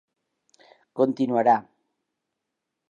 [1.01, 1.57] Continuarà...